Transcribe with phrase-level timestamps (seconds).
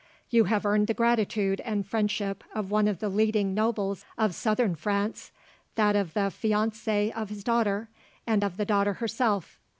[0.31, 4.73] You have earned the gratitude and friendship of one of the leading nobles of Southern
[4.73, 5.31] France,
[5.75, 7.87] that of the fiance of his daughter,
[8.25, 9.59] and of the daughter herself.